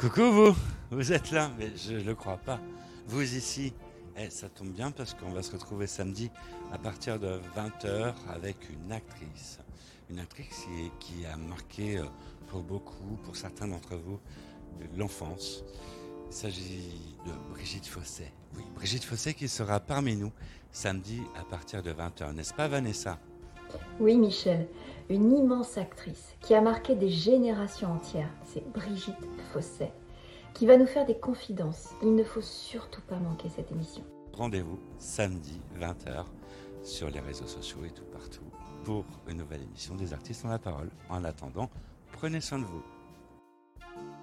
[0.00, 0.56] Coucou vous,
[0.90, 2.58] vous êtes là, mais je ne le crois pas.
[3.06, 3.74] Vous ici,
[4.16, 6.30] eh, ça tombe bien parce qu'on va se retrouver samedi
[6.72, 9.58] à partir de 20h avec une actrice.
[10.08, 10.66] Une actrice
[11.00, 12.06] qui, a marqué euh,
[12.48, 14.18] pour beaucoup, pour certains d'entre vous,
[14.96, 15.64] l'enfance.
[16.30, 18.32] Il s'agit de Brigitte Fosset.
[18.56, 20.32] Oui, Brigitte Fosset qui sera parmi nous
[20.72, 23.18] samedi à partir de 20h, n'est-ce pas Vanessa?
[23.98, 24.68] Oui Michel,
[25.08, 28.30] une immense actrice qui a marqué des générations entières.
[28.44, 29.16] C'est Brigitte
[29.52, 29.92] Fosset
[30.54, 31.90] qui va nous faire des confidences.
[32.02, 34.02] Il ne faut surtout pas manquer cette émission.
[34.32, 36.24] Rendez-vous samedi 20h
[36.82, 38.44] sur les réseaux sociaux et tout partout
[38.84, 40.90] pour une nouvelle émission des artistes ont la parole.
[41.08, 41.70] En attendant,
[42.12, 42.82] prenez soin de vous.